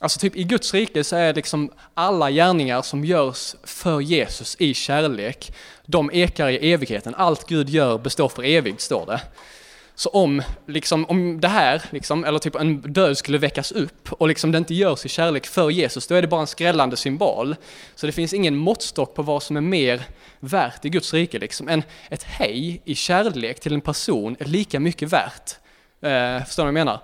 [0.00, 4.74] alltså typ i Guds rike så är liksom alla gärningar som görs för Jesus i
[4.74, 5.54] kärlek,
[5.86, 7.14] de ekar i evigheten.
[7.14, 9.20] Allt Gud gör består för evigt, står det.
[9.96, 14.28] Så om, liksom, om det här, liksom, eller typ en död skulle väckas upp och
[14.28, 17.56] liksom det inte görs i kärlek för Jesus, då är det bara en skrällande symbol.
[17.94, 20.02] Så det finns ingen måttstock på vad som är mer
[20.40, 21.38] värt i Guds rike.
[21.38, 21.68] Liksom.
[21.68, 25.56] En, ett hej i kärlek till en person är lika mycket värt.
[26.00, 27.00] Eh, förstår ni vad jag menar?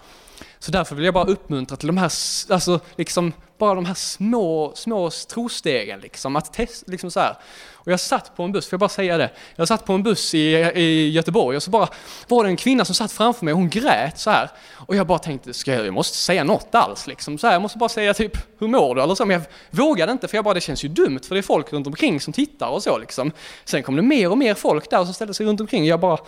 [0.62, 2.12] Så därför vill jag bara uppmuntra till de här,
[2.48, 7.36] alltså liksom, bara de här små, små trostegen liksom, att testa, liksom så här.
[7.74, 9.30] Och jag satt på en buss, får jag bara säga det?
[9.56, 10.38] Jag satt på en buss i,
[10.74, 11.88] i Göteborg och så bara
[12.28, 14.50] var det en kvinna som satt framför mig och hon grät så här.
[14.72, 17.38] Och jag bara tänkte, ska jag, jag måste säga något alls liksom.
[17.38, 19.02] Så här, jag måste bara säga typ, hur mår du?
[19.02, 21.40] Eller så, men jag vågade inte för jag bara, det känns ju dumt för det
[21.40, 23.32] är folk runt omkring som tittar och så liksom.
[23.64, 25.86] Sen kom det mer och mer folk där som ställde sig runt omkring.
[25.86, 26.18] Jag bara,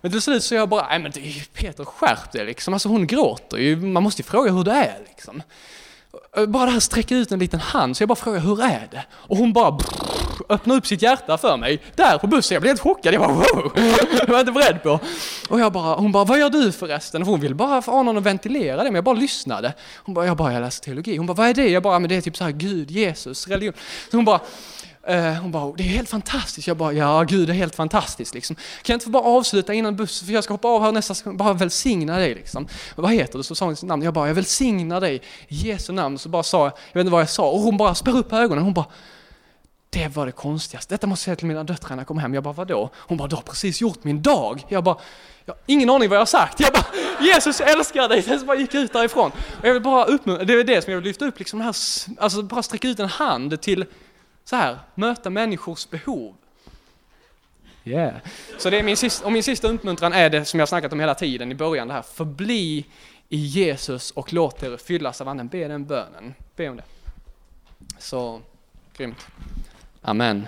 [0.00, 2.74] men till slut så jag bara, nej men det är Peter skärp dig liksom.
[2.74, 5.42] Alltså hon gråter ju, man måste ju fråga hur det är liksom.
[6.36, 8.88] Eh, bara det här sträcka ut en liten hand, så jag bara frågar hur är
[8.90, 9.04] det?
[9.12, 12.54] Och hon bara brrr, öppnar upp sitt hjärta för mig, där på bussen.
[12.54, 13.72] Jag blev helt chockad, jag bara wow!
[13.74, 15.00] Det var jag inte beredd på.
[15.48, 17.22] Och jag bara, hon bara, vad gör du förresten?
[17.22, 19.72] Och hon ville bara få någon att ventilera det, men jag bara lyssnade.
[19.96, 21.16] Hon bara, jag bara, jag läser teologi.
[21.16, 21.68] Hon bara, vad är det?
[21.68, 23.74] Jag bara, men det är typ så här Gud, Jesus, religion.
[24.10, 24.40] Så hon bara,
[25.10, 26.68] Eh, hon bara, det är helt fantastiskt.
[26.68, 28.56] Jag bara, ja gud det är helt fantastiskt liksom.
[28.56, 31.14] Kan jag inte få bara avsluta innan bussen, för jag ska hoppa av här nästa
[31.14, 32.68] sekund, bara välsigna dig liksom.
[32.96, 33.42] Vad heter du?
[33.42, 34.02] Så sa hon sitt namn.
[34.02, 36.18] Jag bara, jag välsignar dig i Jesu namn.
[36.18, 38.32] Så bara sa jag, jag vet inte vad jag sa, och hon bara spär upp
[38.32, 38.64] ögonen.
[38.64, 38.86] Hon bara,
[39.90, 40.94] det var det konstigaste.
[40.94, 42.34] Detta måste jag säga till mina döttrar när jag kommer hem.
[42.34, 42.90] Jag bara, vadå?
[42.94, 44.64] Hon bara, du har precis gjort min dag.
[44.68, 44.96] Jag bara,
[45.44, 46.60] jag har ingen aning vad jag har sagt.
[46.60, 46.86] Jag bara,
[47.26, 48.22] Jesus älskar dig.
[48.22, 49.30] Sen så bara gick jag ut därifrån.
[49.60, 51.74] Och jag vill bara uppmuntra, det är det som jag vill lyfta upp, liksom här,
[52.18, 53.84] alltså bara sträcka ut en hand till
[54.50, 56.34] så här, möta människors behov.
[57.84, 58.14] Yeah.
[58.58, 61.00] Så det är min sista, och min sista uppmuntran är det som jag snackat om
[61.00, 62.86] hela tiden i början, det här förbli
[63.28, 65.48] i Jesus och låt er fyllas av anden.
[65.48, 66.34] Be den bönen.
[66.56, 66.84] Be om det.
[67.98, 68.40] Så
[68.96, 69.26] grymt.
[70.02, 70.46] Amen.